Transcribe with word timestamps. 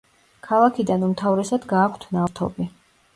ქალაქიდან 0.45 1.05
უმთავრესად 1.07 1.67
გააქვთ 1.73 2.07
ნავთობი. 2.17 2.67